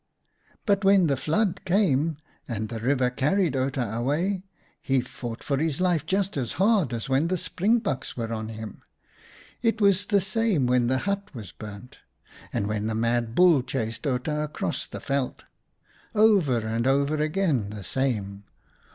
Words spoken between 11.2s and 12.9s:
was burnt, and when